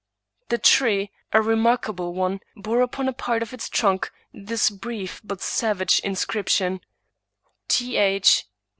[0.49, 5.41] The tree, a remarkable one, bore upon a part of its trunk this brief but
[5.43, 6.81] savage inscription:
[7.67, 7.97] —"T.
[7.97, 8.47] H.